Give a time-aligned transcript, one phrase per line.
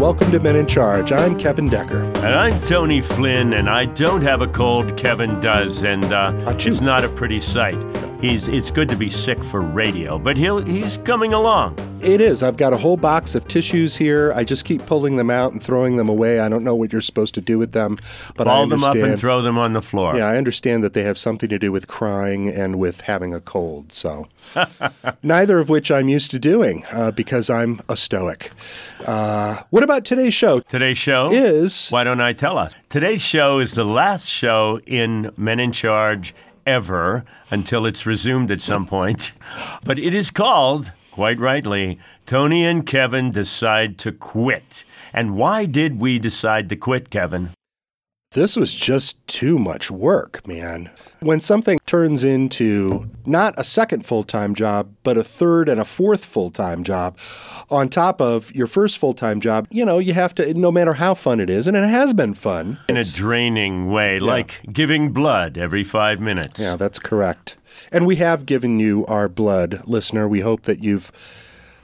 [0.00, 1.12] And welcome to Men in Charge.
[1.12, 2.04] I'm Kevin Decker.
[2.04, 4.96] And I'm Tony Flynn, and I don't have a cold.
[4.96, 7.76] Kevin does, and uh, it's not a pretty sight.
[8.18, 11.76] He's it's good to be sick for radio, but he'll he's coming along.
[12.02, 12.42] It is.
[12.42, 14.32] I've got a whole box of tissues here.
[14.34, 16.40] I just keep pulling them out and throwing them away.
[16.40, 17.98] I don't know what you're supposed to do with them,
[18.36, 20.16] but I Ball them up and throw them on the floor.
[20.16, 23.40] Yeah, I understand that they have something to do with crying and with having a
[23.40, 23.92] cold.
[23.92, 24.28] So,
[25.22, 28.50] neither of which I'm used to doing uh, because I'm a stoic.
[29.04, 30.60] Uh, what about today's show?
[30.60, 32.74] Today's show Is Why don't I tell us?
[32.88, 36.34] Today's show is the last show in Men in Charge
[36.66, 39.32] ever until it's resumed at some point.
[39.84, 44.84] But it is called, quite rightly, Tony and Kevin Decide to Quit.
[45.12, 47.50] And why did we decide to quit, Kevin?
[48.32, 50.88] this was just too much work, man.
[51.18, 55.84] When something turns into not a second full time job, but a third and a
[55.84, 57.18] fourth full time job,
[57.70, 60.94] on top of your first full time job, you know, you have to, no matter
[60.94, 62.78] how fun it is, and it has been fun.
[62.88, 66.60] In a draining way, like giving blood every five minutes.
[66.60, 67.56] Yeah, that's correct.
[67.92, 70.28] And we have given you our blood, listener.
[70.28, 71.10] We hope that you've.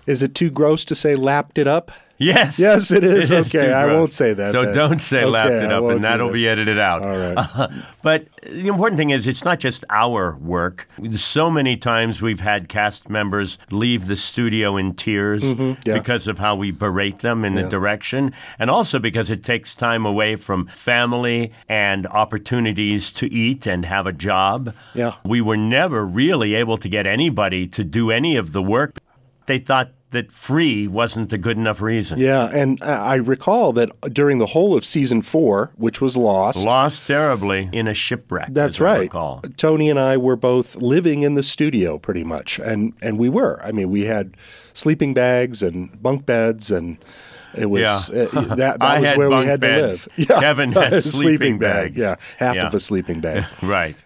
[0.06, 1.90] Is it too gross to say lapped it up?
[2.18, 2.58] Yes.
[2.58, 3.30] Yes, it is.
[3.36, 4.74] It Okay, too I won't say that So then.
[4.74, 6.32] don't say Okay, laughed it up, and that'll that.
[6.32, 7.02] be edited out.
[7.02, 7.70] All right.
[8.02, 10.88] but the important thing is, it's not just our work.
[11.12, 15.94] So many times we've had cast members leave the studio in tears Mm-hmm, yeah.
[15.98, 20.06] because of how we berate them in the direction, and also because it takes time
[20.06, 24.72] away from family and opportunities to eat and have a job.
[24.94, 25.14] Yeah.
[25.24, 28.98] We were never really able to get anybody to do any of the work.
[29.46, 32.18] They thought that free wasn't a good enough reason.
[32.18, 37.06] Yeah, and I recall that during the whole of season four, which was lost, Lost
[37.06, 38.48] terribly in a shipwreck.
[38.50, 39.10] That's right.
[39.56, 43.60] Tony and I were both living in the studio pretty much, and and we were.
[43.64, 44.36] I mean, we had
[44.74, 46.98] sleeping bags and bunk beds, and
[47.56, 47.96] it was Yeah.
[48.22, 48.56] uh, that.
[48.56, 50.02] That I was where we had beds.
[50.04, 50.28] to live.
[50.30, 50.40] Yeah.
[50.40, 51.94] Kevin had a sleeping bag.
[51.94, 51.98] bags.
[51.98, 52.66] Yeah, half Yeah.
[52.66, 53.44] of a sleeping bag.
[53.62, 53.96] Right.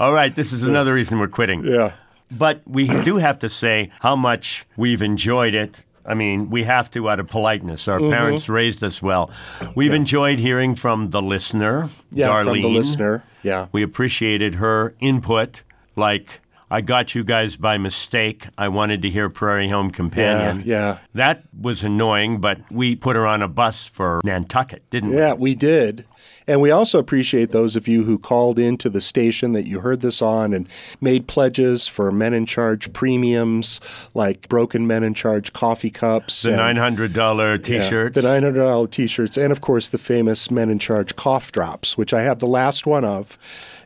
[0.00, 1.64] All right, this is another reason we're quitting.
[1.64, 1.92] yeah.
[2.36, 5.82] But we do have to say how much we've enjoyed it.
[6.06, 7.86] I mean, we have to out of politeness.
[7.86, 8.04] Mm-hmm.
[8.04, 9.30] Our parents raised us well.
[9.74, 12.44] We've enjoyed hearing from the listener, Yeah, Darlene.
[12.44, 13.24] from the listener.
[13.42, 13.68] Yeah.
[13.72, 15.62] We appreciated her input,
[15.96, 16.40] like,
[16.70, 18.48] I got you guys by mistake.
[18.58, 20.62] I wanted to hear Prairie Home Companion.
[20.66, 20.98] yeah.
[21.14, 25.16] That was annoying, but we put her on a bus for Nantucket, didn't we?
[25.16, 26.04] Yeah, we did.
[26.46, 30.00] And we also appreciate those of you who called into the station that you heard
[30.00, 30.68] this on and
[31.00, 33.80] made pledges for Men in Charge premiums,
[34.12, 36.42] like Broken Men in Charge coffee cups.
[36.42, 38.14] The and- nine hundred dollar T-shirts.
[38.14, 42.12] the $900 t shirts, and of course the famous Men in Charge cough drops, which
[42.12, 43.38] I have the last one of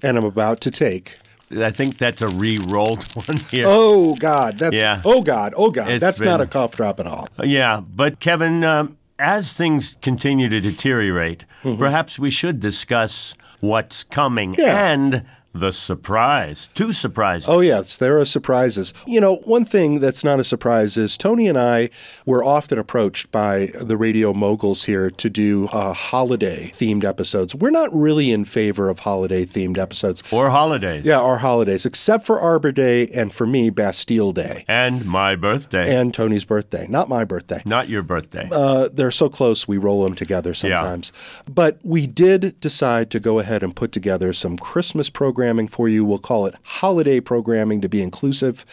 [0.03, 1.15] and I'm about to take.
[1.57, 3.65] I think that's a re-rolled one here.
[3.67, 4.59] Oh, God.
[4.59, 5.01] That's, Yeah.
[5.05, 5.55] oh, God.
[5.57, 5.89] Oh, God.
[5.91, 7.27] It's that's not a cough drop at all.
[7.43, 14.53] Yeah, but Kevin, um, as things continue to deteriorate, perhaps we should discuss what's coming
[14.53, 14.61] Mm-hmm.
[14.61, 14.91] Yeah.
[14.93, 16.69] and the surprise.
[16.75, 17.49] Two surprises.
[17.49, 18.93] Oh, yes, there are surprises.
[19.07, 21.91] You know, one thing that's not a surprise is Tony and I
[22.27, 27.55] were often approached by the radio moguls here to do uh, holiday themed episodes.
[27.55, 30.23] We're not really in favor of holiday themed episodes.
[30.31, 31.05] Or holidays.
[31.05, 35.95] Yeah, or holidays, except for Arbor Day and for me, Bastille Day And my birthday.
[35.97, 37.63] and Tony's birthday, not my birthday.
[37.65, 38.49] Not your birthday.
[38.53, 41.13] Uh, they're so close, we roll them together sometimes.
[41.51, 45.09] But we did decide to go ahead and put together some Christmas
[45.49, 46.05] programming for you.
[46.05, 48.67] We'll call it holiday programming to be inclusive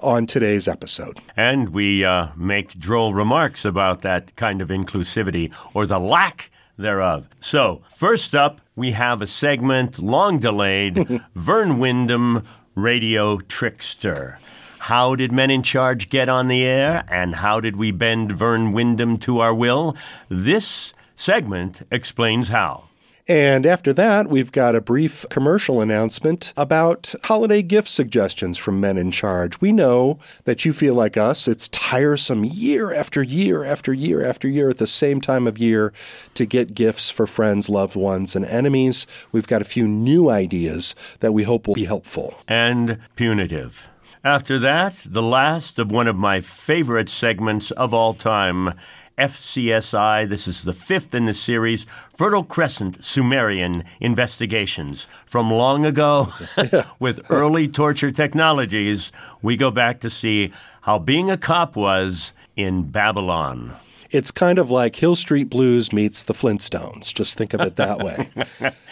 [0.00, 1.20] on today's episode.
[1.36, 7.28] and we uh, make droll remarks about that kind of inclusivity or the lack thereof.
[7.38, 14.38] So, first up, we have a segment long delayed Vern Wyndham, Radio Trickster.
[14.78, 18.72] How did Men in Charge get on the air, and how did we bend Vern
[18.72, 19.94] Wyndham to our will?
[20.30, 22.88] This segment explains how.
[23.28, 28.98] And after that, we've got a brief commercial announcement about holiday gift suggestions from men
[28.98, 29.60] in charge.
[29.60, 31.46] We know that you feel like us.
[31.46, 35.92] It's tiresome year after year after year after year at the same time of year
[36.34, 39.06] to get gifts for friends, loved ones, and enemies.
[39.30, 42.34] We've got a few new ideas that we hope will be helpful.
[42.48, 43.88] and punitive.
[44.24, 48.74] After that, the last of one of my favorite segments of all time,
[49.18, 50.28] FCSI.
[50.28, 51.84] This is the fifth in the series,
[52.14, 55.08] Fertile Crescent Sumerian Investigations.
[55.26, 56.32] From long ago,
[57.00, 59.10] with early torture technologies,
[59.42, 60.52] we go back to see
[60.82, 63.74] how being a cop was in Babylon.
[64.12, 67.12] It's kind of like Hill Street Blues meets the Flintstones.
[67.12, 68.28] Just think of it that way.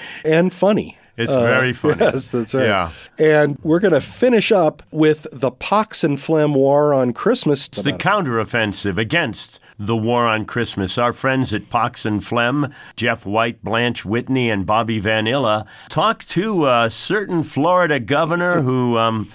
[0.24, 0.98] and funny.
[1.20, 2.00] It's very funny.
[2.00, 2.64] Uh, Yes, that's right.
[2.66, 2.90] Yeah.
[3.18, 7.66] And we're going to finish up with the Pox and Phlegm War on Christmas.
[7.68, 10.98] It's The counteroffensive against the war on Christmas.
[10.98, 16.66] Our friends at Pox and Phlegm, Jeff White, Blanche Whitney, and Bobby Vanilla, talked to
[16.66, 19.28] a certain Florida governor who, um,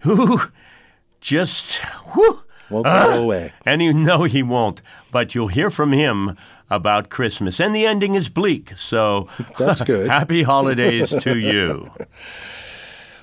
[0.00, 0.40] who
[1.20, 1.76] just,
[2.14, 3.52] whew, Won't go away.
[3.64, 6.36] and you know he won't, but you'll hear from him
[6.74, 7.60] about Christmas.
[7.60, 9.28] And the ending is bleak, so
[9.58, 10.08] That's good.
[10.18, 11.90] happy holidays to you.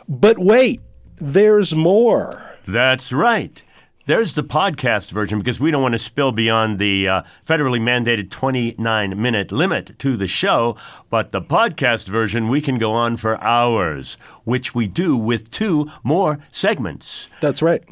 [0.07, 0.81] But wait,
[1.17, 2.55] there's more.
[2.65, 3.63] That's right.
[4.05, 8.31] There's the podcast version because we don't want to spill beyond the uh, federally mandated
[8.31, 10.75] 29 minute limit to the show.
[11.11, 15.91] But the podcast version, we can go on for hours, which we do with two
[16.03, 17.27] more segments.
[17.39, 17.83] That's right.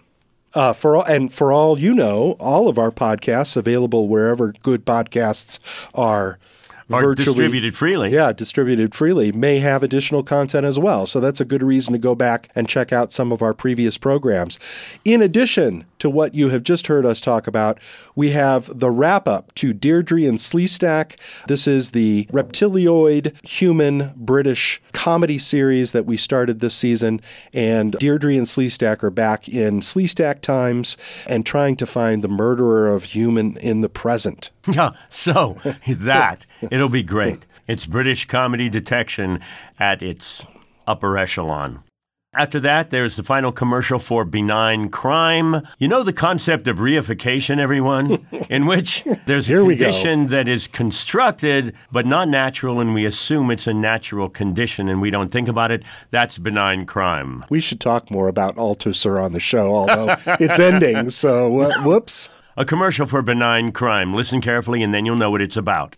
[0.57, 4.87] Uh, for all, and for all you know, all of our podcasts available wherever good
[4.87, 5.59] podcasts
[5.93, 6.39] are.
[6.89, 8.13] Are virtually- distributed freely.
[8.13, 11.05] Yeah, distributed freely may have additional content as well.
[11.05, 13.97] So that's a good reason to go back and check out some of our previous
[13.97, 14.57] programs.
[15.03, 17.79] In addition to what you have just heard us talk about,
[18.15, 21.15] we have the wrap up to Deirdre and Sleestak.
[21.47, 27.19] This is the reptilioid human British comedy series that we started this season.
[27.53, 30.95] And Deirdre and Sleestak are back in Sleestak times
[31.27, 34.51] and trying to find the murderer of human in the present.
[34.73, 37.45] Yeah, so that, it'll be great.
[37.67, 39.39] It's British comedy detection
[39.79, 40.45] at its
[40.85, 41.83] upper echelon.
[42.33, 45.65] After that, there's the final commercial for Benign Crime.
[45.79, 48.27] You know the concept of reification, everyone?
[48.49, 53.05] In which there's a Here we condition that is constructed but not natural, and we
[53.05, 55.81] assume it's a natural condition and we don't think about it.
[56.11, 57.43] That's benign crime.
[57.49, 61.09] We should talk more about Althusser on the show, although it's ending.
[61.09, 62.29] So, uh, whoops.
[62.59, 64.15] A commercial for benign crime.
[64.15, 65.95] Listen carefully, and then you'll know what it's about.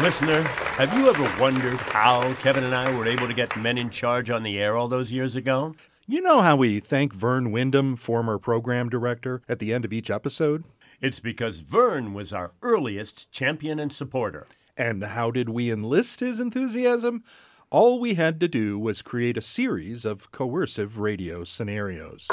[0.00, 3.90] Listener, have you ever wondered how Kevin and I were able to get men in
[3.90, 5.76] charge on the air all those years ago?
[6.08, 10.10] You know how we thank Vern Wyndham, former program director, at the end of each
[10.10, 10.64] episode?
[11.00, 14.48] It's because Vern was our earliest champion and supporter.
[14.76, 17.22] And how did we enlist his enthusiasm?
[17.70, 22.26] All we had to do was create a series of coercive radio scenarios.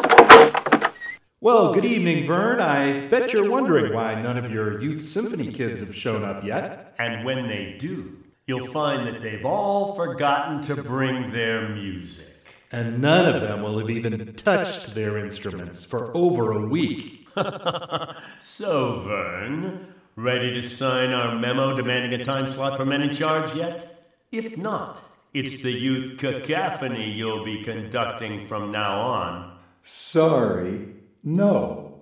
[1.42, 2.62] Well, good evening, Vern.
[2.62, 6.96] I bet you're wondering why none of your youth symphony kids have shown up yet.
[7.00, 12.28] And when they do, you'll find that they've all forgotten to bring their music.
[12.72, 17.28] And none of them will have even touched their instruments for over a week.
[18.40, 23.54] So, Vern, ready to sign our memo demanding a time slot for men in charge
[23.54, 23.96] yet?
[24.32, 25.04] If not,
[25.36, 29.58] it's the youth cacophony you'll be conducting from now on.
[29.84, 30.88] Sorry,
[31.24, 32.00] no.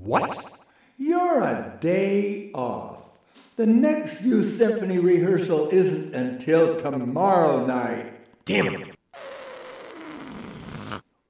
[0.00, 0.58] What?
[0.98, 3.18] You're a day off.
[3.56, 8.12] The next youth symphony rehearsal isn't until tomorrow night.
[8.44, 8.94] Damn it!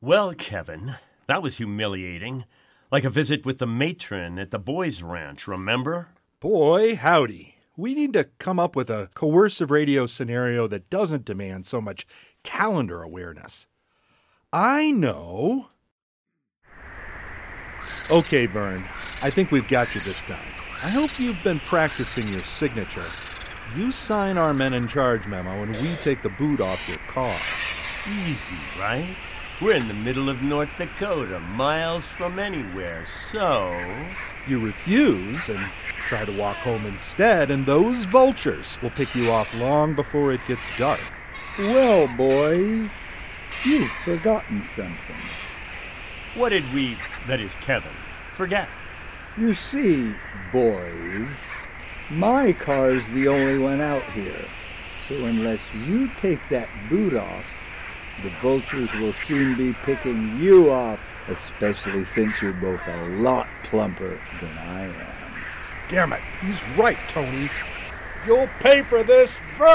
[0.00, 0.96] Well, Kevin,
[1.28, 2.46] that was humiliating.
[2.90, 6.08] Like a visit with the matron at the boys' ranch, remember?
[6.40, 7.57] Boy, howdy.
[7.78, 12.08] We need to come up with a coercive radio scenario that doesn't demand so much
[12.42, 13.68] calendar awareness.
[14.52, 15.68] I know.
[18.10, 18.84] Okay, Vern.
[19.22, 20.52] I think we've got you this time.
[20.82, 23.06] I hope you've been practicing your signature.
[23.76, 27.38] You sign our men in charge memo, and we take the boot off your car.
[28.08, 29.16] Easy, right?
[29.60, 33.76] We're in the middle of North Dakota, miles from anywhere, so.
[34.46, 35.58] You refuse and
[36.06, 40.46] try to walk home instead, and those vultures will pick you off long before it
[40.46, 41.00] gets dark.
[41.58, 43.14] Well, boys,
[43.64, 45.16] you've forgotten something.
[46.36, 46.96] What did we,
[47.26, 47.90] that is Kevin,
[48.32, 48.68] forget?
[49.36, 50.14] You see,
[50.52, 51.48] boys,
[52.10, 54.48] my car's the only one out here.
[55.08, 57.44] So unless you take that boot off,
[58.22, 64.20] the vultures will soon be picking you off, especially since you're both a lot plumper
[64.40, 65.32] than I am.
[65.88, 67.48] Damn it, he's right, Tony.
[68.26, 69.68] You'll pay for this, Vern!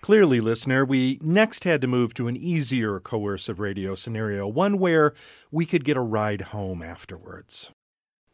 [0.00, 5.14] Clearly, listener, we next had to move to an easier coercive radio scenario, one where
[5.50, 7.70] we could get a ride home afterwards.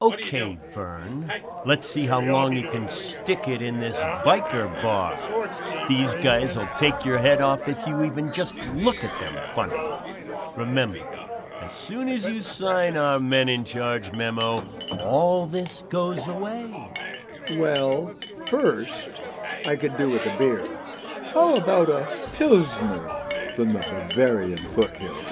[0.03, 1.31] Okay, Vern.
[1.67, 5.15] Let's see how long you can stick it in this biker bar.
[5.89, 9.77] These guys will take your head off if you even just look at them funny.
[10.57, 11.01] Remember,
[11.61, 14.67] as soon as you sign our men in charge memo,
[15.03, 16.91] all this goes away.
[17.59, 18.15] Well,
[18.47, 19.21] first,
[19.67, 20.67] I could do with a beer.
[21.35, 25.30] How about a Pilsner from the Bavarian foothills?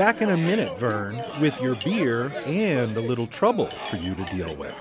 [0.00, 4.24] Back in a minute, Vern, with your beer and a little trouble for you to
[4.34, 4.74] deal with.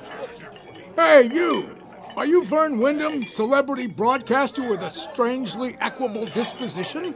[0.96, 1.76] Hey, you!
[2.16, 7.16] Are you Vern Wyndham, celebrity broadcaster with a strangely equable disposition?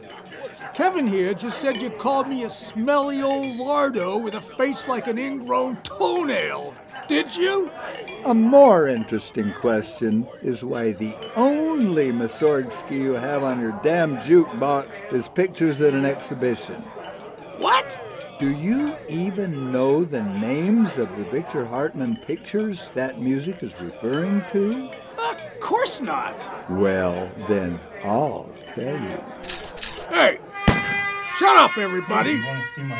[0.73, 5.07] Kevin here just said you called me a smelly old lardo with a face like
[5.07, 6.75] an ingrown toenail.
[7.07, 7.71] Did you?
[8.25, 15.13] A more interesting question is why the only Mussorgsky you have on your damn jukebox
[15.13, 16.83] is pictures at an exhibition.
[17.63, 17.97] What?
[18.41, 24.43] Do you even know the names of the Victor Hartmann pictures that music is referring
[24.51, 24.91] to?
[25.29, 26.35] Of course not.
[26.69, 29.23] Well, then I'll tell you.
[30.09, 30.39] Hey,
[31.37, 32.37] shut up, everybody.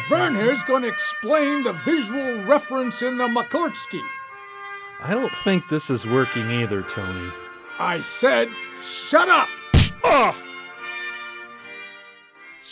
[0.08, 4.02] Vern here's going to explain the visual reference in the Makortsky.
[5.02, 7.30] I don't think this is working either, Tony.
[7.82, 9.50] I said, shut up.
[10.06, 10.36] Ugh.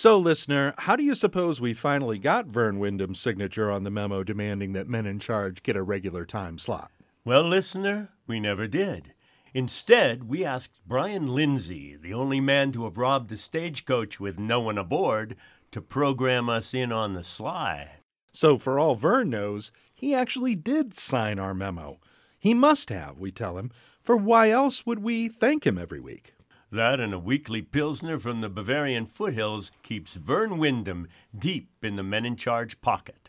[0.01, 4.24] So, listener, how do you suppose we finally got Vern Wyndham's signature on the memo
[4.24, 6.89] demanding that men in charge get a regular time slot?
[7.24, 9.13] Well, listener, we never did.
[9.53, 14.60] Instead, we asked Brian Lindsay, the only man to have robbed a stagecoach with no
[14.60, 15.36] one aboard,
[15.70, 17.98] to program us in on the sly.
[18.31, 22.00] So, for all Vern knows, he actually did sign our memo.
[22.39, 23.70] He must have, we tell him,
[24.01, 26.34] for why else would we thank him every week?
[26.73, 32.03] That and a weekly Pilsner from the Bavarian foothills keeps Vern Wyndham deep in the
[32.03, 33.20] men in charge pocket.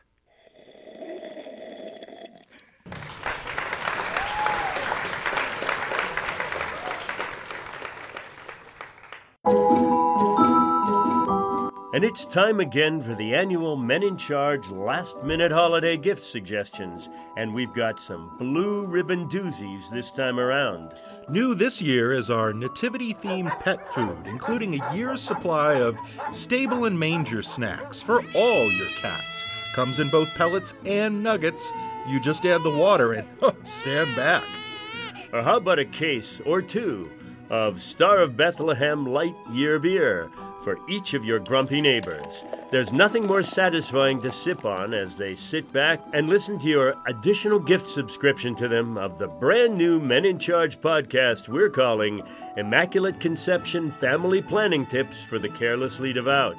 [11.95, 17.11] And it's time again for the annual Men in Charge last minute holiday gift suggestions.
[17.37, 20.95] And we've got some blue ribbon doozies this time around.
[21.29, 25.99] New this year is our nativity themed pet food, including a year's supply of
[26.33, 29.45] stable and manger snacks for all your cats.
[29.75, 31.75] Comes in both pellets and nuggets.
[32.09, 34.45] You just add the water and oh, stand back.
[35.31, 37.11] Or how about a case or two
[37.51, 40.31] of Star of Bethlehem Light Year Beer?
[40.63, 42.45] For each of your grumpy neighbors.
[42.71, 46.95] There's nothing more satisfying to sip on as they sit back and listen to your
[47.07, 52.23] additional gift subscription to them of the brand new Men in Charge podcast we're calling
[52.57, 56.57] Immaculate Conception Family Planning Tips for the Carelessly Devout.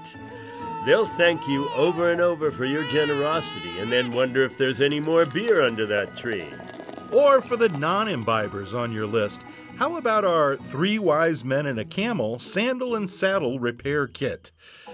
[0.85, 4.99] They'll thank you over and over for your generosity and then wonder if there's any
[4.99, 6.51] more beer under that tree.
[7.13, 9.43] Or for the non imbibers on your list,
[9.77, 14.51] how about our Three Wise Men and a Camel Sandal and Saddle Repair Kit?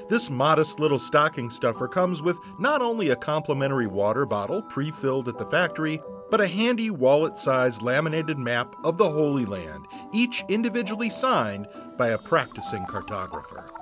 [0.10, 5.30] This modest little stocking stuffer comes with not only a complimentary water bottle pre filled
[5.30, 10.44] at the factory, but a handy wallet sized laminated map of the Holy Land, each
[10.50, 13.79] individually signed by a practicing cartographer.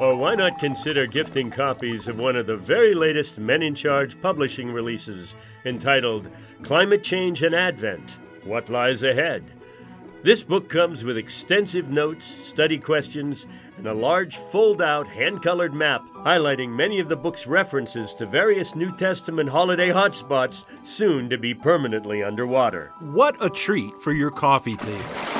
[0.00, 4.20] Or why not consider gifting copies of one of the very latest Men in Charge
[4.20, 5.34] publishing releases
[5.64, 6.28] entitled
[6.62, 8.10] Climate Change and Advent
[8.44, 9.44] What Lies Ahead?
[10.22, 13.46] This book comes with extensive notes, study questions,
[13.78, 18.26] and a large fold out hand colored map highlighting many of the book's references to
[18.26, 22.92] various New Testament holiday hotspots soon to be permanently underwater.
[23.00, 25.39] What a treat for your coffee table!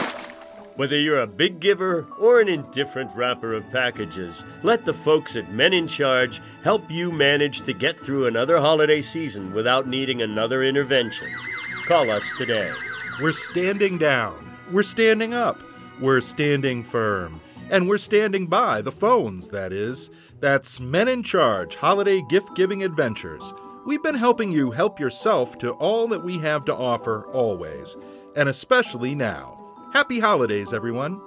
[0.81, 5.53] Whether you're a big giver or an indifferent wrapper of packages, let the folks at
[5.53, 10.63] Men in Charge help you manage to get through another holiday season without needing another
[10.63, 11.29] intervention.
[11.85, 12.73] Call us today.
[13.21, 14.57] We're standing down.
[14.73, 15.61] We're standing up.
[16.01, 17.43] We're standing firm.
[17.69, 20.09] And we're standing by the phones, that is.
[20.39, 23.53] That's Men in Charge Holiday Gift Giving Adventures.
[23.85, 27.99] We've been helping you help yourself to all that we have to offer always,
[28.35, 29.60] and especially now.
[29.93, 31.21] Happy holidays, everyone.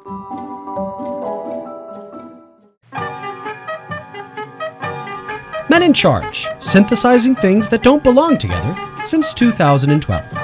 [5.69, 10.42] Men in Charge, synthesizing things that don't belong together since 2012.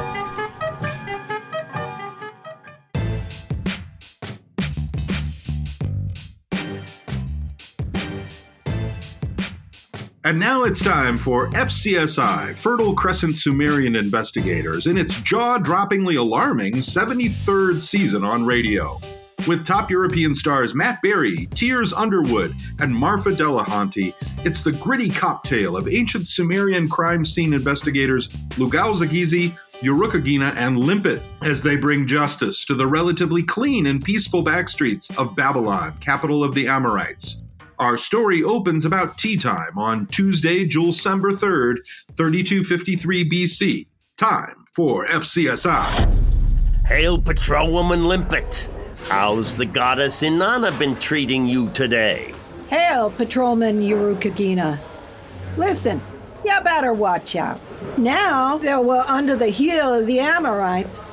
[10.29, 16.75] And now it's time for FCSI, Fertile Crescent Sumerian Investigators, in its jaw droppingly alarming
[16.75, 19.01] 73rd season on radio.
[19.47, 24.13] With top European stars Matt Berry, Tears Underwood, and Marfa Delahanty,
[24.45, 31.63] it's the gritty cocktail of ancient Sumerian crime scene investigators Lugalzagesi, Urukagina, and Limpet as
[31.63, 36.67] they bring justice to the relatively clean and peaceful backstreets of Babylon, capital of the
[36.67, 37.41] Amorites.
[37.79, 41.77] Our story opens about tea time on Tuesday, December 3rd,
[42.17, 43.87] 3253 BC.
[44.17, 46.85] Time for FCSI.
[46.85, 48.69] Hail, Patrolwoman Limpet!
[49.05, 52.33] How's the goddess Inanna been treating you today?
[52.69, 54.77] Hail, Patrolman Urukagina.
[55.55, 56.01] Listen,
[56.43, 57.61] you better watch out.
[57.97, 61.09] Now that we're under the heel of the Amorites,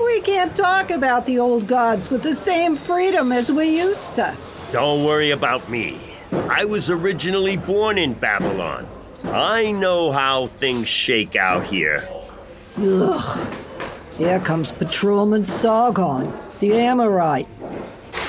[0.00, 4.36] We can't talk about the old gods with the same freedom as we used to.
[4.72, 6.03] Don't worry about me.
[6.50, 8.86] I was originally born in Babylon.
[9.24, 12.08] I know how things shake out here.
[12.78, 13.54] Ugh.
[14.18, 17.48] Here comes Patrolman Sargon, the Amorite.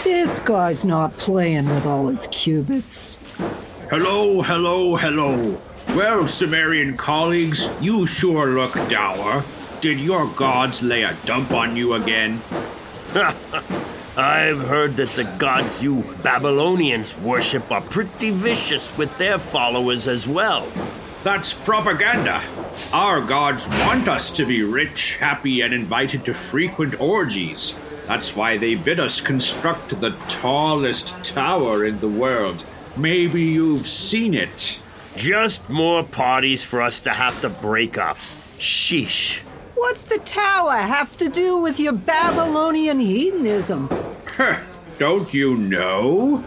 [0.04, 3.18] This guy's not playing with all his cubits.
[3.90, 5.62] Hello, hello, hello.
[5.90, 9.44] Well, Sumerian colleagues, you sure look dour.
[9.82, 12.42] Did your gods lay a dump on you again?
[14.18, 20.26] I've heard that the gods you Babylonians worship are pretty vicious with their followers as
[20.26, 20.66] well.
[21.24, 22.42] That's propaganda.
[22.94, 27.76] Our gods want us to be rich, happy, and invited to frequent orgies.
[28.08, 32.64] That's why they bid us construct the tallest tower in the world.
[32.96, 34.80] Maybe you've seen it.
[35.18, 38.18] Just more parties for us to have to break up.
[38.60, 39.42] Sheesh.
[39.76, 43.90] What's the tower have to do with your Babylonian hedonism?
[44.36, 44.60] Heh,
[45.00, 46.44] don't you know?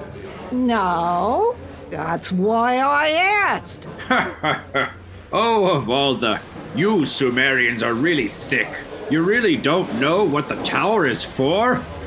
[0.53, 1.57] No,
[1.91, 3.89] that's why I asked.
[5.33, 6.41] oh, of all the.
[6.75, 8.69] You Sumerians are really thick.
[9.11, 11.83] You really don't know what the tower is for?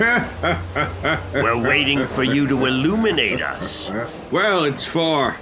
[1.33, 3.91] We're waiting for you to illuminate us.
[4.29, 5.35] Well, it's for.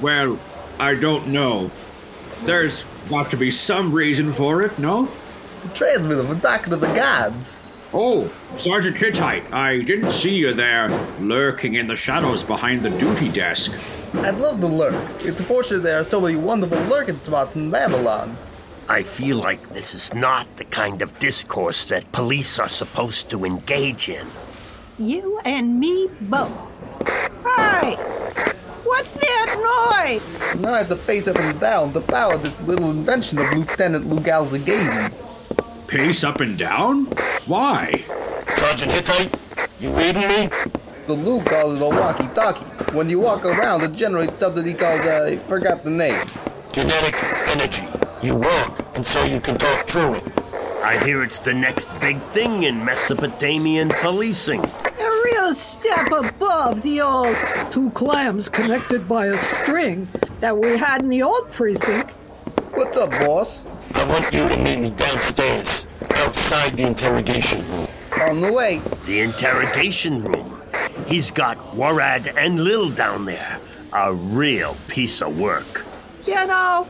[0.00, 0.38] Well,
[0.78, 1.72] I don't know.
[2.44, 5.08] There's got to be some reason for it, no?
[5.62, 7.60] The transmitter for Doctor to the Gods.
[7.94, 10.88] Oh, Sergeant Hittite, I didn't see you there,
[11.20, 13.70] lurking in the shadows behind the duty desk.
[14.14, 14.94] I'd love to lurk.
[15.20, 18.34] It's fortunate there are so many wonderful lurking spots in Babylon.
[18.88, 23.44] I feel like this is not the kind of discourse that police are supposed to
[23.44, 24.26] engage in.
[24.98, 26.50] You and me both.
[27.44, 27.96] Hey!
[28.84, 30.60] What's that noise?
[30.60, 33.52] Now I have to face up and down the power of this little invention of
[33.52, 35.12] Lieutenant Lugalzagesi.
[35.92, 37.04] Pace up and down?
[37.44, 37.92] Why?
[38.56, 39.38] Sergeant Hittite,
[39.78, 40.48] you reading me?
[41.04, 42.64] The Luke calls it a walkie-talkie.
[42.96, 46.18] When you walk around, it generates something he calls, uh, I forgot the name.
[46.72, 47.14] Kinetic
[47.48, 47.84] energy.
[48.26, 50.24] You walk, and so you can talk through it.
[50.82, 54.64] I hear it's the next big thing in Mesopotamian policing.
[54.64, 57.36] A real step above the old
[57.70, 60.08] two clams connected by a string
[60.40, 62.12] that we had in the old precinct.
[62.72, 63.66] What's up, boss?
[63.94, 67.88] I want you to meet me downstairs, outside the interrogation room.
[68.20, 68.80] On the way.
[69.06, 70.60] The interrogation room.
[71.06, 73.58] He's got Warad and Lil down there.
[73.92, 75.84] A real piece of work.
[76.26, 76.88] You know,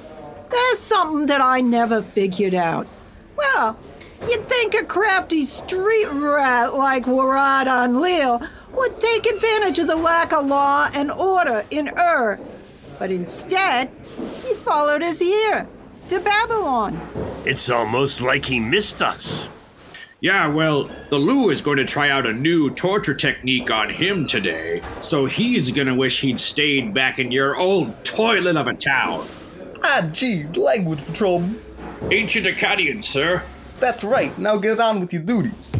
[0.50, 2.86] there's something that I never figured out.
[3.36, 3.76] Well,
[4.28, 8.40] you'd think a crafty street rat like Warad and Lil
[8.72, 12.38] would take advantage of the lack of law and order in Ur.
[12.98, 13.90] But instead,
[14.44, 15.66] he followed us here,
[16.12, 17.00] to Babylon.
[17.46, 19.48] It's almost like he missed us.
[20.20, 24.26] Yeah, well, the Lou is going to try out a new torture technique on him
[24.26, 29.26] today, so he's gonna wish he'd stayed back in your old toilet of a town.
[29.82, 31.48] Ah, geez, language patrol.
[32.10, 33.42] Ancient Akkadian, sir.
[33.80, 35.72] That's right, now get on with your duties.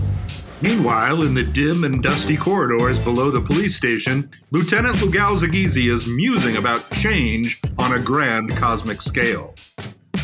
[0.63, 6.57] Meanwhile, in the dim and dusty corridors below the police station, Lieutenant Lugalzagesi is musing
[6.57, 9.55] about change on a grand cosmic scale.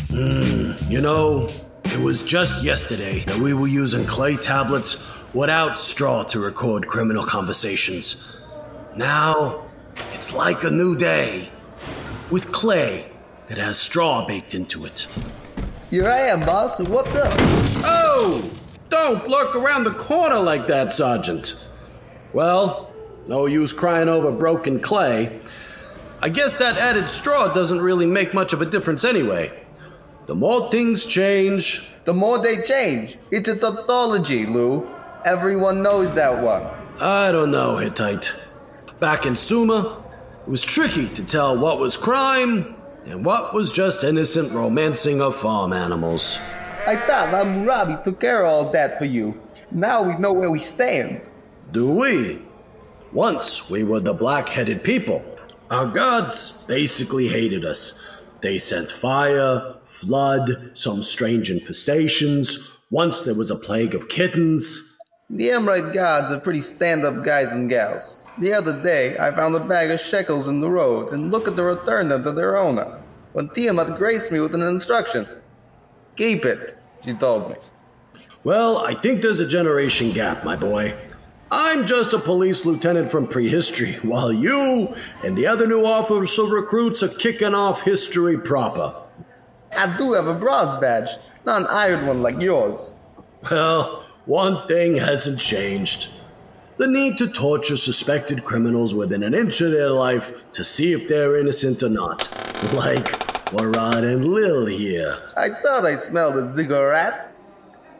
[0.09, 1.47] Mm, you know,
[1.85, 7.23] it was just yesterday that we were using clay tablets without straw to record criminal
[7.23, 8.27] conversations.
[8.95, 9.65] Now,
[10.13, 11.51] it's like a new day
[12.31, 13.11] with clay
[13.47, 15.05] that has straw baked into it.
[15.91, 16.79] Here I am, boss.
[16.79, 17.31] What's up?
[17.85, 18.51] Oh!
[18.89, 21.55] Don't lurk around the corner like that, Sergeant.
[22.33, 22.91] Well,
[23.27, 25.39] no use crying over broken clay.
[26.19, 29.51] I guess that added straw doesn't really make much of a difference anyway.
[30.29, 33.17] The more things change, the more they change.
[33.31, 34.87] It's a tautology, Lou.
[35.25, 36.67] Everyone knows that one.
[36.99, 38.31] I don't know, Hittite.
[38.99, 39.97] Back in Sumer,
[40.45, 42.75] it was tricky to tell what was crime
[43.07, 46.37] and what was just innocent romancing of farm animals.
[46.85, 49.41] I thought Hammurabi took care of all that for you.
[49.71, 51.27] Now we know where we stand.
[51.71, 52.43] Do we?
[53.11, 55.25] Once we were the black headed people.
[55.71, 57.99] Our gods basically hated us.
[58.41, 62.71] They sent fire, flood, some strange infestations.
[62.89, 64.95] Once there was a plague of kittens.
[65.29, 68.17] The Amorite gods are pretty stand up guys and gals.
[68.39, 71.55] The other day, I found a bag of shekels in the road and look at
[71.55, 73.01] the return them to their owner.
[73.33, 75.27] When Tiamat graced me with an instruction.
[76.15, 76.73] Keep it,
[77.03, 77.55] she told me.
[78.43, 80.95] Well, I think there's a generation gap, my boy.
[81.51, 87.03] I'm just a police lieutenant from prehistory, while you and the other new officer recruits
[87.03, 89.03] are kicking off history proper.
[89.79, 91.09] I do have a bronze badge,
[91.45, 92.95] not an iron one like yours.
[93.49, 96.09] Well, one thing hasn't changed.
[96.75, 101.07] The need to torture suspected criminals within an inch of their life to see if
[101.07, 102.29] they're innocent or not.
[102.73, 103.05] Like
[103.53, 105.17] Warad and Lil here.
[105.37, 107.33] I thought I smelled a cigarette.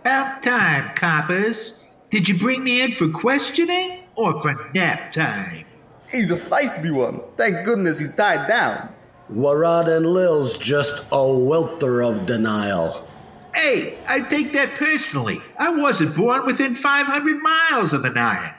[0.01, 1.85] About time, coppers.
[2.09, 5.65] Did you bring me in for questioning or for nap time?
[6.11, 7.21] He's a feisty one.
[7.37, 8.89] Thank goodness he's tied down.
[9.33, 13.07] Warad and Lil's just a welter of denial.
[13.53, 15.41] Hey, I take that personally.
[15.57, 18.55] I wasn't born within 500 miles of the Nile.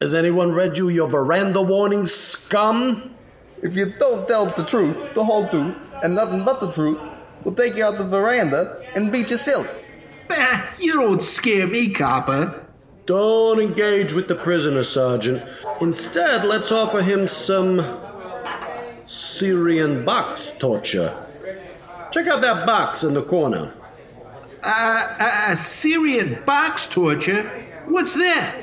[0.00, 3.14] Has anyone read you your veranda warning, scum?
[3.62, 6.98] If you don't tell the truth, the whole truth, and nothing but the truth,
[7.42, 9.68] we'll take you out the veranda and beat you silly.
[10.28, 12.66] Bah, you don't scare me, copper.
[13.04, 15.42] Don't engage with the prisoner, Sergeant.
[15.82, 17.78] Instead, let's offer him some
[19.06, 21.26] Syrian box torture.
[22.10, 23.74] Check out that box in the corner.
[24.62, 27.42] Uh, uh, Syrian box torture?
[27.86, 28.60] What's that?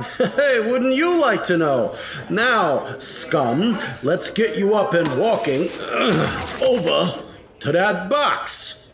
[0.16, 1.94] Hey, wouldn't you like to know?
[2.30, 7.22] Now, scum, let's get you up and walking uh, over
[7.60, 8.88] to that box.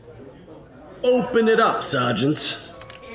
[1.05, 2.61] Open it up, Sergeant.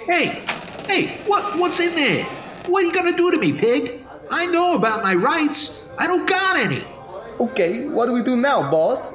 [0.05, 0.41] Hey,
[0.87, 2.23] hey, what, what's in there?
[2.67, 4.05] What are you gonna do to me, pig?
[4.29, 5.83] I know about my rights.
[5.97, 6.85] I don't got any.
[7.41, 9.11] Okay, what do we do now, boss?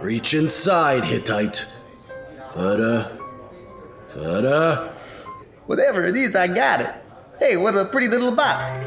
[0.00, 1.66] Reach inside, Hittite.
[2.52, 3.16] Further.
[4.06, 4.92] Further.
[5.66, 6.90] Whatever it is, I got it.
[7.38, 8.80] Hey, what a pretty little box.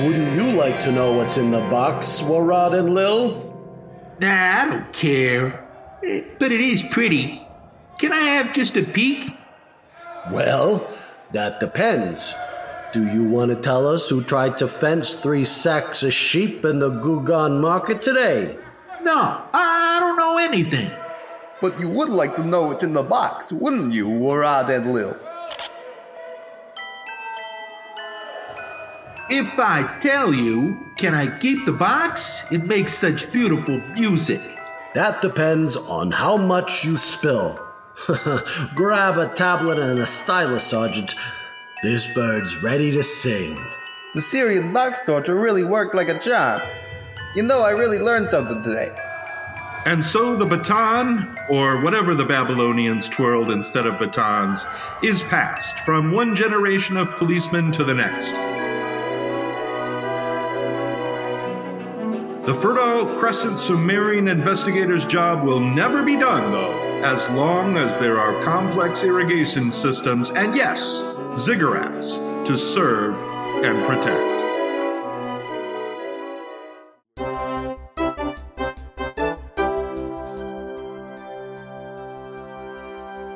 [0.00, 3.36] Wouldn't you like to know what's in the box, Warad and Lil?
[4.18, 5.68] Nah, I don't care.
[6.02, 7.46] Eh, But it is pretty.
[7.98, 9.36] Can I have just a peek?
[10.30, 10.90] Well,
[11.32, 12.34] that depends.
[12.92, 16.78] Do you want to tell us who tried to fence three sacks of sheep in
[16.78, 18.58] the Gugan market today?
[19.02, 20.90] No, I don't know anything.
[21.62, 25.16] But you would like to know what's in the box, wouldn't you, Warad and Lil?
[29.30, 32.44] If I tell you, can I keep the box?
[32.52, 34.42] It makes such beautiful music.
[34.94, 37.58] That depends on how much you spill.
[38.74, 41.14] Grab a tablet and a stylus, Sergeant.
[41.82, 43.60] This bird's ready to sing.
[44.14, 46.62] The Syrian box torture really worked like a charm.
[47.34, 48.96] You know, I really learned something today.
[49.84, 54.64] And so the baton, or whatever the Babylonians twirled instead of batons,
[55.02, 58.36] is passed from one generation of policemen to the next.
[62.46, 68.20] The Fertile Crescent Sumerian investigator's job will never be done, though, as long as there
[68.20, 71.02] are complex irrigation systems and, yes,
[71.34, 73.16] ziggurats to serve
[73.64, 74.42] and protect.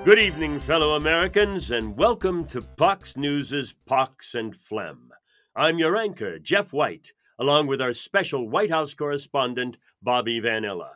[0.04, 5.10] Good evening, fellow Americans, and welcome to Fox News's Pox and Phlegm.
[5.56, 10.92] I'm your anchor, Jeff White, along with our special White House correspondent, Bobby Vanilla.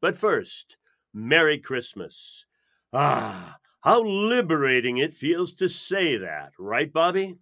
[0.00, 0.76] But first,
[1.14, 2.46] Merry Christmas.
[2.92, 7.38] Ah, how liberating it feels to say that, right, Bobby?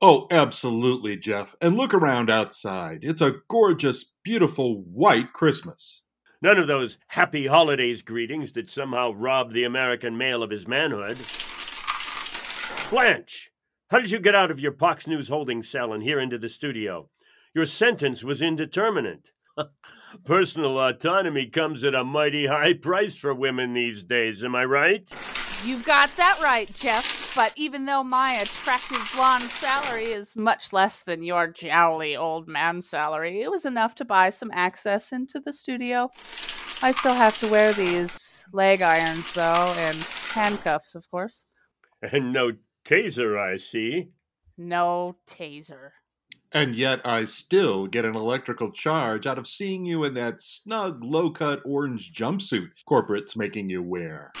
[0.00, 1.54] Oh, absolutely, Jeff.
[1.60, 3.00] And look around outside.
[3.02, 6.02] It's a gorgeous, beautiful white Christmas.
[6.42, 11.18] None of those happy holidays greetings that somehow rob the American male of his manhood.
[12.90, 13.50] Blanche,
[13.90, 16.48] how did you get out of your Fox News holding cell and here into the
[16.48, 17.08] studio?
[17.54, 19.30] Your sentence was indeterminate.
[20.24, 25.35] Personal autonomy comes at a mighty high price for women these days, am I right?
[25.64, 27.34] You've got that right, Jeff.
[27.34, 32.80] But even though my attractive blonde salary is much less than your jowly old man
[32.82, 36.10] salary, it was enough to buy some access into the studio.
[36.82, 39.96] I still have to wear these leg irons, though, and
[40.34, 41.44] handcuffs, of course.
[42.00, 42.52] And no
[42.84, 44.10] taser, I see.
[44.56, 45.90] No taser.
[46.52, 51.02] And yet I still get an electrical charge out of seeing you in that snug,
[51.02, 54.32] low cut orange jumpsuit corporate's making you wear.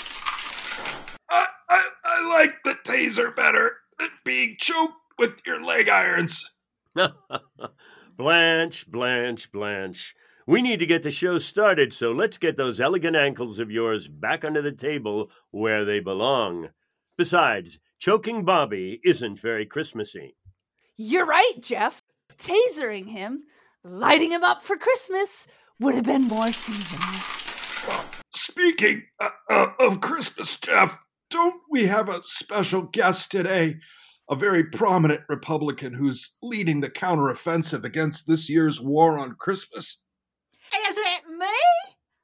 [1.30, 6.50] I, I, I like the taser better than being choked with your leg irons.
[8.16, 10.14] Blanche, Blanche, Blanche.
[10.46, 14.06] We need to get the show started, so let's get those elegant ankles of yours
[14.06, 16.68] back under the table where they belong.
[17.18, 20.36] Besides, choking Bobby isn't very Christmassy.
[20.96, 22.00] You're right, Jeff.
[22.38, 23.42] Tasering him,
[23.82, 25.48] lighting him up for Christmas,
[25.80, 27.08] would have been more seasonal.
[28.34, 31.02] Speaking uh, uh, of Christmas, Jeff,
[31.36, 33.76] don't we have a special guest today?
[34.30, 40.06] A very prominent Republican who's leading the counteroffensive against this year's war on Christmas.
[40.88, 41.46] Is it me?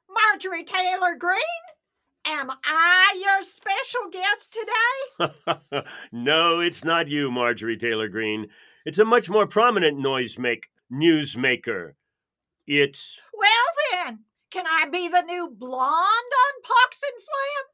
[0.09, 1.39] Marjorie Taylor Greene?
[2.25, 4.57] Am I your special guest
[5.61, 5.83] today?
[6.11, 8.47] no, it's not you, Marjorie Taylor Greene.
[8.83, 11.91] It's a much more prominent noise make newsmaker.
[12.65, 17.72] It's Well then, can I be the new blonde on Pox and Phlegm?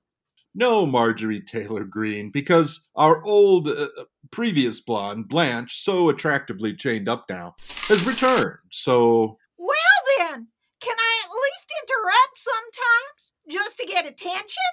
[0.56, 3.88] No, Marjorie Taylor Greene, because our old uh,
[4.32, 7.56] previous blonde, Blanche, so attractively chained up now,
[7.88, 8.58] has returned.
[8.72, 9.78] So, Well
[10.18, 10.48] then,
[10.82, 14.64] can I at least interrupt sometimes just to get attention?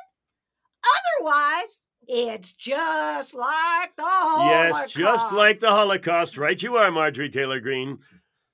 [1.20, 4.48] Otherwise, it's just like the Holocaust.
[4.50, 5.34] yes, just Holocaust.
[5.34, 6.38] like the Holocaust.
[6.38, 7.98] Right, you are, Marjorie Taylor Greene.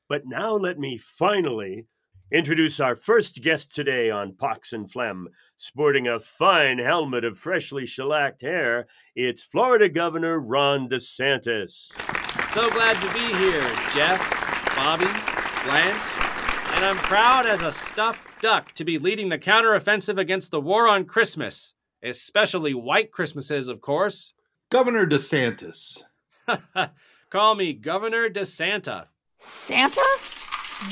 [0.09, 1.87] But now let me finally
[2.33, 5.29] introduce our first guest today on Pox and Phlegm.
[5.59, 11.93] Sporting a fine helmet of freshly shellacked hair, it's Florida Governor Ron DeSantis.
[12.51, 13.63] So glad to be here,
[13.95, 14.19] Jeff,
[14.75, 15.05] Bobby,
[15.65, 16.03] Blanche,
[16.75, 20.89] and I'm proud as a stuffed duck to be leading the counteroffensive against the war
[20.89, 24.33] on Christmas, especially white Christmases, of course.
[24.71, 26.03] Governor DeSantis.
[27.31, 29.09] Call me Governor DeSanta.
[29.39, 30.01] Santa?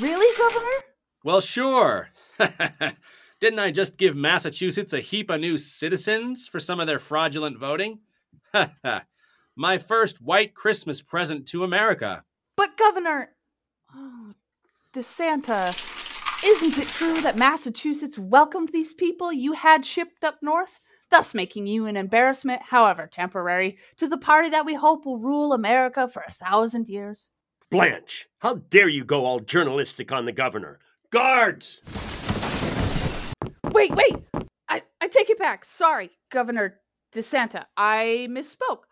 [0.00, 0.89] Really, Governor?
[1.22, 2.10] Well, sure.
[3.40, 7.58] Didn't I just give Massachusetts a heap of new citizens for some of their fraudulent
[7.58, 8.00] voting?
[9.56, 12.24] My first white Christmas present to America.
[12.56, 13.30] But, Governor.
[13.94, 14.32] Oh,
[14.94, 15.74] DeSanta,
[16.44, 20.80] isn't it true that Massachusetts welcomed these people you had shipped up north?
[21.10, 25.52] Thus making you an embarrassment, however temporary, to the party that we hope will rule
[25.52, 27.28] America for a thousand years.
[27.70, 30.78] Blanche, how dare you go all journalistic on the governor?
[31.10, 31.80] Guards!
[33.72, 34.16] Wait, wait!
[34.68, 35.64] I, I take it back.
[35.64, 36.80] Sorry, Governor
[37.12, 37.64] DeSanta.
[37.76, 38.82] I misspoke.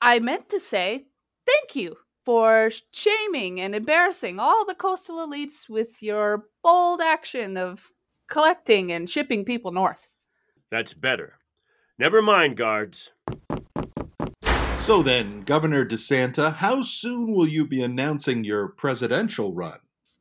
[0.00, 1.06] I meant to say
[1.46, 7.92] thank you for shaming and embarrassing all the coastal elites with your bold action of
[8.28, 10.08] collecting and shipping people north.
[10.72, 11.38] That's better.
[11.96, 13.12] Never mind, guards.
[14.78, 19.78] So then, Governor DeSanta, how soon will you be announcing your presidential run?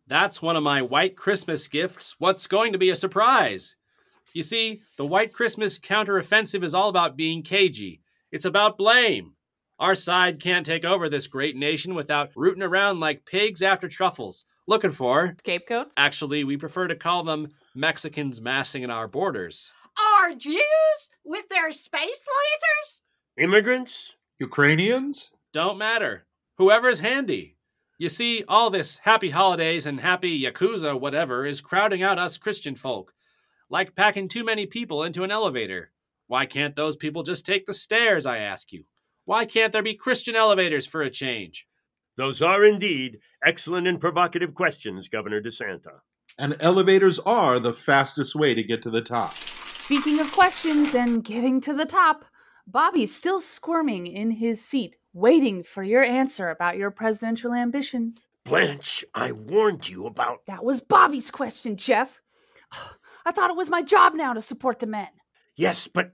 [0.07, 2.15] That's one of my white Christmas gifts.
[2.19, 3.75] What's going to be a surprise?
[4.33, 8.01] You see, the white Christmas counteroffensive is all about being cagey.
[8.31, 9.33] It's about blame.
[9.79, 14.45] Our side can't take over this great nation without rooting around like pigs after truffles,
[14.67, 15.95] looking for scapegoats.
[15.97, 19.71] Actually, we prefer to call them Mexicans massing in our borders.
[20.19, 23.01] Are Jews with their space lasers?
[23.37, 24.13] Immigrants?
[24.39, 25.31] Ukrainians?
[25.51, 26.25] Don't matter.
[26.57, 27.54] Whoever's handy.
[27.97, 32.75] You see, all this happy holidays and happy Yakuza whatever is crowding out us Christian
[32.75, 33.13] folk.
[33.69, 35.91] Like packing too many people into an elevator.
[36.27, 38.83] Why can't those people just take the stairs, I ask you?
[39.23, 41.67] Why can't there be Christian elevators for a change?
[42.17, 46.01] Those are indeed excellent and provocative questions, Governor DeSanta.
[46.37, 49.33] And elevators are the fastest way to get to the top.
[49.65, 52.25] Speaking of questions and getting to the top,
[52.67, 58.27] Bobby's still squirming in his seat, waiting for your answer about your presidential ambitions.
[58.43, 60.45] Blanche, I warned you about.
[60.47, 62.21] That was Bobby's question, Jeff.
[63.25, 65.07] I thought it was my job now to support the men.
[65.55, 66.13] Yes, but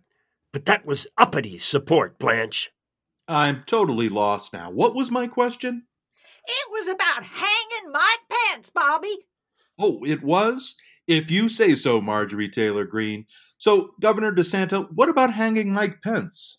[0.53, 2.71] but that was uppity support, Blanche.
[3.27, 4.69] I'm totally lost now.
[4.69, 5.83] What was my question?
[6.45, 9.27] It was about hanging my pants, Bobby.
[9.79, 10.75] Oh, it was?
[11.07, 13.25] If you say so, Marjorie Taylor Greene.
[13.61, 16.57] So, Governor DeSanta, what about hanging Mike Pence?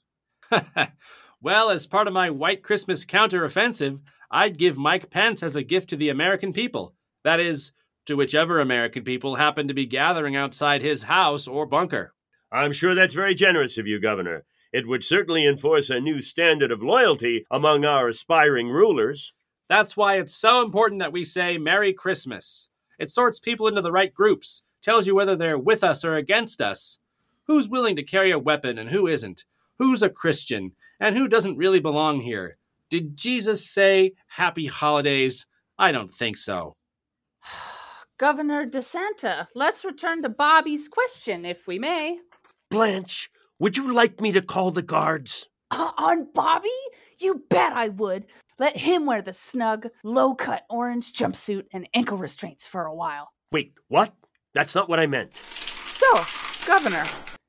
[1.42, 3.98] well, as part of my White Christmas counteroffensive,
[4.30, 6.94] I'd give Mike Pence as a gift to the American people.
[7.24, 7.72] That is,
[8.06, 12.14] to whichever American people happen to be gathering outside his house or bunker.
[12.52, 14.44] I'm sure that's very generous of you, Governor.
[14.72, 19.32] It would certainly enforce a new standard of loyalty among our aspiring rulers.
[19.68, 22.68] That's why it's so important that we say Merry Christmas.
[23.00, 26.61] It sorts people into the right groups, tells you whether they're with us or against
[26.61, 26.99] us.
[27.47, 29.45] Who's willing to carry a weapon and who isn't?
[29.79, 32.59] Who's a Christian and who doesn't really belong here?
[32.90, 35.47] Did Jesus say happy holidays?
[35.79, 36.77] I don't think so.
[38.18, 42.21] Governor DeSanta, let's return to Bobby's question, if we may.
[42.71, 45.49] Blanche, would you like me to call the guards?
[45.71, 46.68] Uh, on Bobby?
[47.18, 48.27] You bet I would.
[48.59, 53.31] Let him wear the snug, low cut orange jumpsuit and ankle restraints for a while.
[53.51, 54.14] Wait, what?
[54.54, 55.36] That's not what I meant.
[55.36, 56.06] So,
[56.66, 57.04] Governor,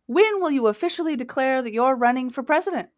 [0.08, 2.90] when will you officially declare that you're running for president?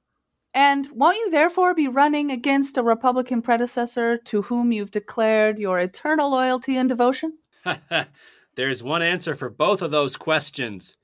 [0.54, 5.80] And won't you therefore be running against a Republican predecessor to whom you've declared your
[5.80, 7.40] eternal loyalty and devotion?
[8.56, 10.96] There's one answer for both of those questions.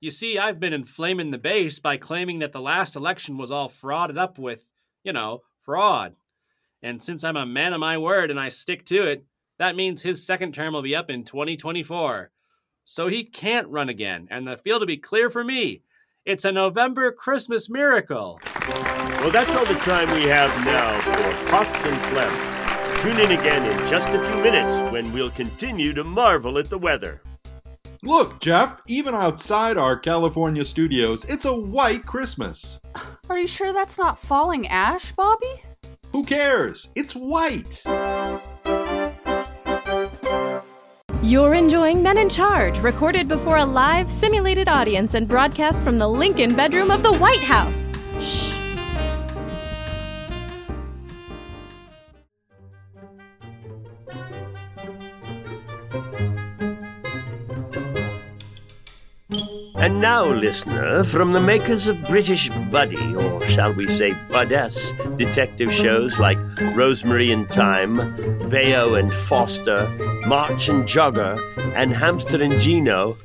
[0.00, 3.68] You see, I've been inflaming the base by claiming that the last election was all
[3.68, 4.70] frauded up with,
[5.02, 6.14] you know, fraud.
[6.82, 9.24] And since I'm a man of my word and I stick to it,
[9.58, 12.30] that means his second term will be up in 2024.
[12.84, 15.82] So he can't run again, and the field will be clear for me.
[16.26, 18.40] It's a November Christmas miracle.
[18.68, 22.54] Well, that's all the time we have now for Pox and Phlegm.
[23.02, 26.78] Tune in again in just a few minutes when we'll continue to marvel at the
[26.78, 27.22] weather.
[28.02, 32.80] Look, Jeff, even outside our California studios, it's a white Christmas.
[33.30, 35.62] Are you sure that's not falling ash, Bobby?
[36.12, 36.90] Who cares?
[36.94, 37.82] It's white.
[41.24, 46.06] You're enjoying Men in Charge, recorded before a live, simulated audience and broadcast from the
[46.06, 47.94] Lincoln bedroom of the White House.
[48.20, 48.53] Shh.
[59.84, 65.70] And now, listener, from the makers of British Buddy, or shall we say Buddess, detective
[65.70, 66.38] shows like
[66.74, 67.96] Rosemary and Thyme,
[68.48, 69.86] Bayo and Foster,
[70.26, 71.38] March and Jogger,
[71.76, 73.18] and Hamster and Gino,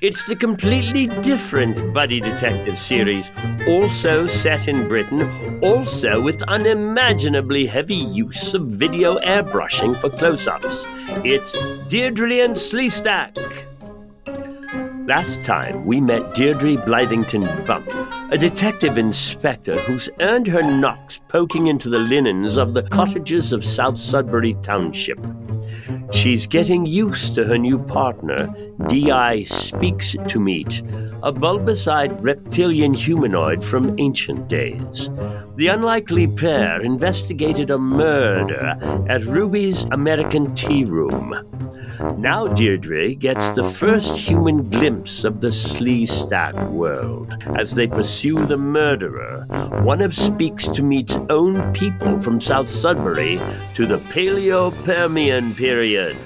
[0.00, 3.30] it's the completely different Buddy Detective series,
[3.68, 10.86] also set in Britain, also with unimaginably heavy use of video airbrushing for close ups.
[11.26, 11.52] It's
[11.88, 13.75] Deirdre and Sleestak.
[15.06, 17.86] Last time we met Deirdre Blithington Bump,
[18.30, 23.64] a detective inspector who's earned her knocks poking into the linens of the cottages of
[23.64, 25.20] South Sudbury Township.
[26.10, 28.48] She's getting used to her new partner,
[28.88, 29.44] D.I.
[29.44, 30.82] Speaks to Meet,
[31.22, 35.08] a bulbous eyed reptilian humanoid from ancient days.
[35.56, 38.76] The unlikely pair investigated a murder
[39.08, 41.34] at Ruby's American Tea Room.
[42.18, 48.56] Now Deirdre gets the first human glimpse of the Sleestak world as they pursue the
[48.56, 49.44] murderer,
[49.82, 53.38] one of Speaks to Meet's own people from South Sudbury
[53.74, 56.16] to the Paleo Permian period.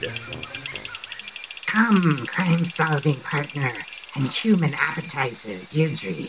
[1.66, 3.72] Come, crime solving partner
[4.14, 6.28] and human appetizer, Deirdre.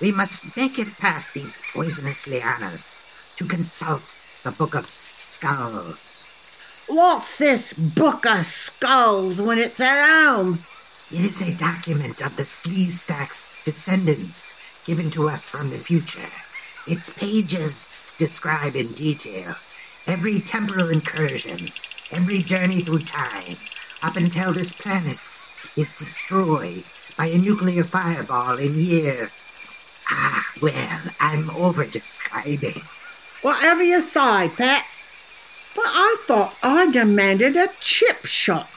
[0.00, 6.30] We must make it past these poisonous lianas to consult the Book of Skulls.
[6.86, 10.60] What's this Book of Skulls when it's at home?
[11.10, 16.28] It is a document of the Sleestak's descendants given to us from the future.
[16.86, 19.54] Its pages describe in detail
[20.06, 21.68] every temporal incursion,
[22.10, 23.56] every journey through time,
[24.02, 25.20] up until this planet
[25.76, 26.82] is destroyed
[27.16, 29.28] by a nuclear fireball in year.
[30.10, 32.82] Ah, well, I'm over describing.
[33.42, 34.84] Whatever you say, Pat.
[35.74, 38.68] But I thought I demanded a chip shop.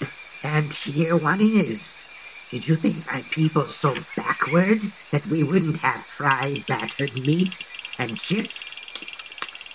[0.44, 2.08] And here one is.
[2.56, 4.80] Did you think my people so backward
[5.12, 7.60] that we wouldn't have fried battered meat
[8.00, 8.78] and chips?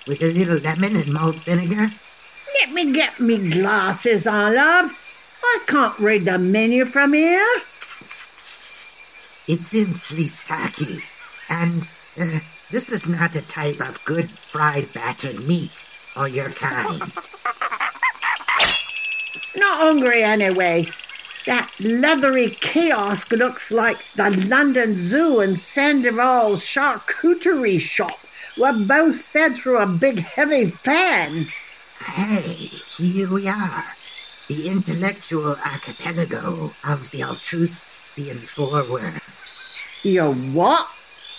[0.06, 1.88] With a little lemon and malt vinegar?
[2.58, 4.56] Let me get me glasses on.
[4.56, 7.46] I can't read the menu from here.
[9.46, 11.02] It's in Sleestaki.
[11.50, 11.86] And
[12.18, 12.40] uh,
[12.70, 15.84] this is not a type of good fried battered meat
[16.16, 16.98] or your kind.
[19.56, 20.86] Not hungry anyway.
[21.46, 28.18] That leathery kiosk looks like the London Zoo and Sandoval's charcuterie shop.
[28.58, 31.46] We're both fed through a big heavy fan.
[32.04, 33.84] Hey, here we are.
[34.48, 39.82] The intellectual archipelago of the Altrusian Foreworms.
[40.02, 40.88] Your what?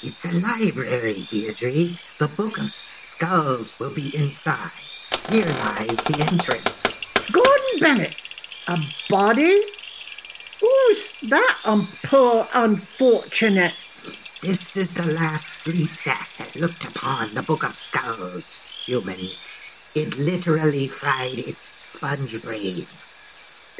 [0.01, 1.95] It's a library, Deirdre.
[2.17, 4.71] The Book of Skulls will be inside.
[5.29, 6.97] Here lies the entrance.
[7.31, 8.15] Gordon Bennett,
[8.67, 9.61] a body?
[10.61, 13.73] Who's that um, poor unfortunate?
[14.41, 19.29] This is the last Sleestak that looked upon the Book of Skulls, human.
[19.95, 22.85] It literally fried its sponge brain.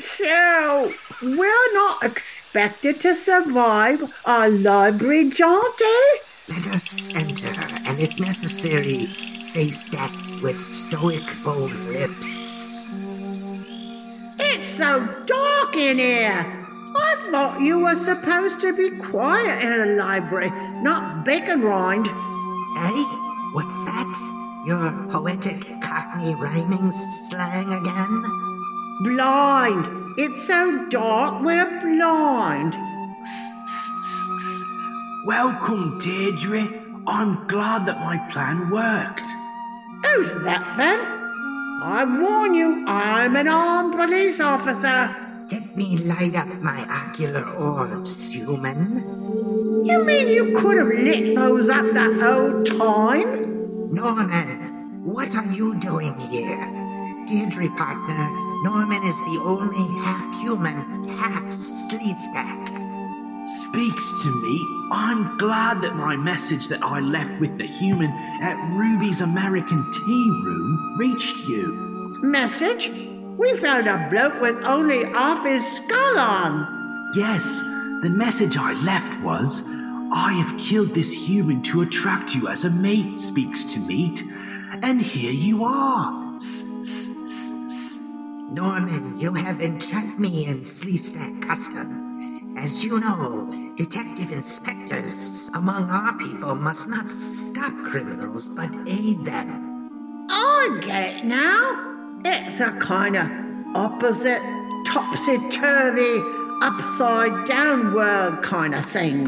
[0.01, 6.17] So, we're not expected to survive our library jaunt, eh?
[6.49, 9.05] Let us enter, and if necessary,
[9.53, 12.85] face death with stoic bone lips.
[14.39, 16.60] It's so dark in here.
[17.01, 22.07] I thought you were supposed to be quiet in a library, not bacon rind.
[22.07, 23.03] Eh?
[23.53, 24.63] What's that?
[24.65, 28.23] Your poetic cockney rhyming slang again?
[29.03, 30.13] Blind.
[30.17, 32.77] It's so dark, we're blind.
[35.25, 36.67] Welcome, Deirdre.
[37.07, 39.27] I'm glad that my plan worked.
[40.05, 40.99] Who's that then?
[41.83, 45.15] I warn you, I'm an armed police officer.
[45.51, 48.95] Let me light up my ocular orbs, human.
[49.85, 53.91] You mean you could have lit those up the whole time?
[53.93, 57.25] Norman, what are you doing here?
[57.27, 58.29] Deirdre, partner,
[58.63, 62.69] Norman is the only half human, half Sleestak.
[63.43, 64.87] Speaks to me.
[64.93, 70.31] I'm glad that my message that I left with the human at Ruby's American Tea
[70.45, 72.09] Room reached you.
[72.21, 73.10] Message?
[73.41, 77.09] We found a bloke with only half his skull on.
[77.15, 77.59] Yes,
[78.03, 79.63] the message I left was
[80.13, 84.23] I have killed this human to attract you as a mate speaks to meat,
[84.83, 86.35] and here you are.
[86.35, 87.99] S- s- s- s-
[88.51, 92.53] Norman, you have entrapped me in Sleestak custom.
[92.57, 100.27] As you know, detective inspectors among our people must not stop criminals but aid them.
[100.29, 101.90] I get it now.
[102.23, 103.27] It's a kind of
[103.75, 104.41] opposite,
[104.85, 106.21] topsy turvy,
[106.61, 109.23] upside down world kind of thing.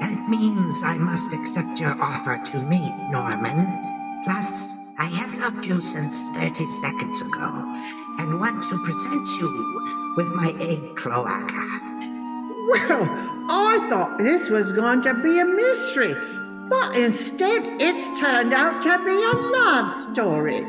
[0.00, 3.66] That means I must accept your offer to meet, Norman.
[4.24, 7.74] Plus, I have loved you since 30 seconds ago
[8.18, 11.64] and want to present you with my egg cloaca.
[12.68, 13.08] Well,
[13.48, 16.14] I thought this was going to be a mystery,
[16.68, 20.66] but instead it's turned out to be a love story,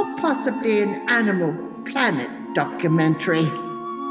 [0.00, 3.46] or possibly an Animal Planet documentary.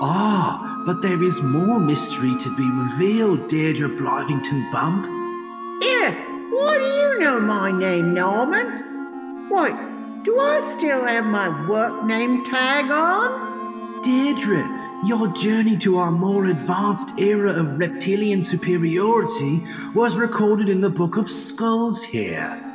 [0.02, 5.06] Ah, but there is more mystery to be revealed, Deirdre Blythington Bump.
[5.82, 6.12] Yeah,
[6.52, 9.50] why do you know my name, Norman?
[9.50, 9.74] Wait,
[10.24, 14.02] do I still have my work name tag on?
[14.04, 14.64] Deirdre,
[15.06, 19.64] your journey to our more advanced era of reptilian superiority
[19.96, 22.69] was recorded in the Book of Skulls here.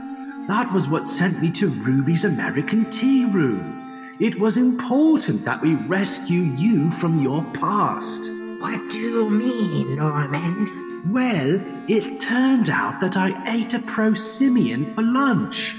[0.46, 4.14] That was what sent me to Ruby's American Tea Room.
[4.20, 8.30] It was important that we rescue you from your past.
[8.60, 11.10] What do you mean, Norman?
[11.10, 15.76] Well, it turned out that I ate a prosimian for lunch.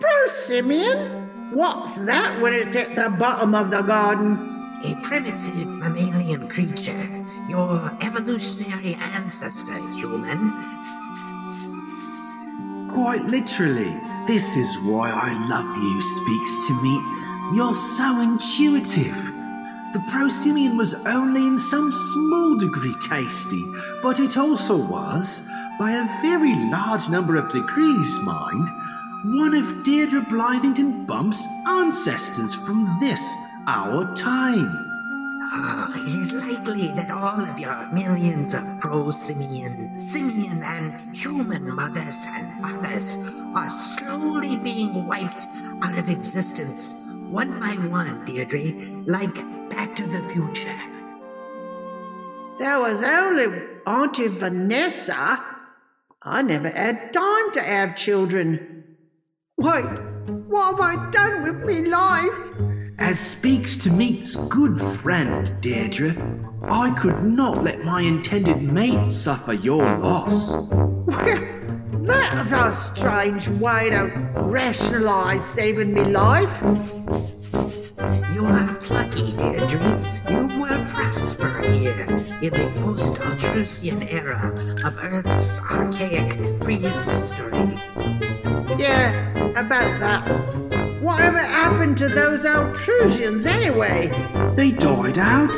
[0.00, 1.52] Prosimian?
[1.52, 4.80] What's that when it's at the bottom of the garden?
[4.84, 10.58] A primitive mammalian creature, your evolutionary ancestor, human.
[12.88, 17.56] Quite literally, this is why I love you, speaks to me.
[17.56, 19.16] You're so intuitive.
[19.94, 23.64] The prosimian was only in some small degree tasty,
[24.02, 25.48] but it also was,
[25.78, 28.68] by a very large number of degrees, mind,
[29.24, 33.34] one of Deirdre Blythington Bump's ancestors from this,
[33.66, 34.87] our time.
[35.40, 42.26] Ah, it is likely that all of your millions of pro-simian, simian, and human mothers
[42.28, 43.16] and fathers
[43.54, 45.46] are slowly being wiped
[45.82, 48.72] out of existence, one by one, Deirdre,
[49.06, 49.34] like
[49.70, 50.80] Back to the Future.
[52.58, 53.46] There was only
[53.86, 55.40] Auntie Vanessa.
[56.22, 58.96] I never had time to have children.
[59.56, 59.84] Wait,
[60.48, 62.77] what have I done with me life?
[63.00, 66.14] As speaks to meet's good friend, Deirdre,
[66.64, 70.68] I could not let my intended mate suffer your loss.
[72.08, 76.50] That's a strange way to rationalise saving me life.
[78.32, 79.80] You are plucky, Deirdre.
[80.30, 82.06] You will prosper here
[82.40, 84.52] in the post-Altrusian era
[84.86, 87.78] of Earth's archaic prehistory.
[88.78, 89.10] Yeah,
[89.50, 91.02] about that.
[91.02, 94.08] Whatever happened to those Altrusians anyway?
[94.56, 95.54] They died out.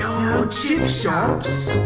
[0.00, 1.78] No chip shops.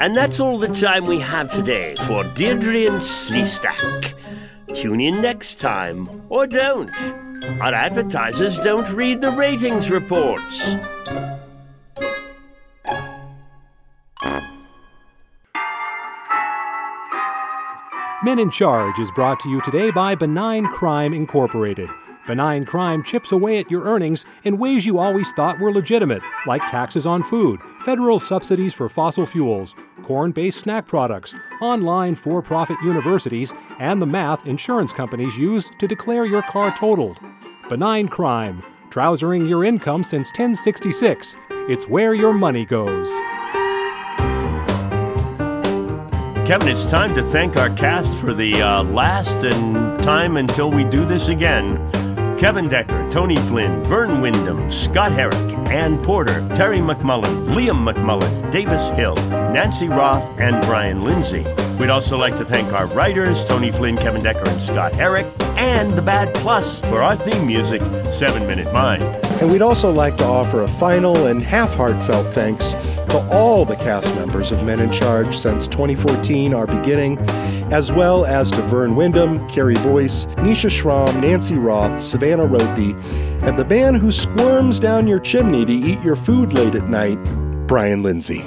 [0.00, 4.12] And that's all the time we have today for Deirdre and Sleestak.
[4.74, 6.92] Tune in next time, or don't.
[7.60, 10.76] Our advertisers don't read the ratings reports.
[18.22, 21.90] Men in Charge is brought to you today by Benign Crime Incorporated.
[22.26, 26.62] Benign crime chips away at your earnings in ways you always thought were legitimate, like
[26.62, 32.78] taxes on food, federal subsidies for fossil fuels, corn based snack products, online for profit
[32.82, 37.18] universities, and the math insurance companies use to declare your car totaled.
[37.68, 41.36] Benign crime, trousering your income since 1066.
[41.68, 43.10] It's where your money goes.
[46.46, 50.84] Kevin, it's time to thank our cast for the uh, last and time until we
[50.84, 51.76] do this again.
[52.38, 55.34] Kevin Decker, Tony Flynn, Vern Wyndham, Scott Herrick,
[55.68, 61.44] Ann Porter, Terry McMullen, Liam McMullen, Davis Hill, Nancy Roth, and Brian Lindsay.
[61.80, 65.26] We'd also like to thank our writers, Tony Flynn, Kevin Decker, and Scott Herrick,
[65.56, 67.82] and the Bad Plus for our theme music,
[68.12, 69.25] Seven Minute Mind.
[69.40, 73.76] And we'd also like to offer a final and half heartfelt thanks to all the
[73.76, 77.18] cast members of Men in Charge since 2014, our beginning,
[77.70, 82.98] as well as to Vern Wyndham, Carrie Boyce, Nisha Schramm, Nancy Roth, Savannah Rothy,
[83.42, 87.22] and the man who squirms down your chimney to eat your food late at night,
[87.66, 88.44] Brian Lindsay.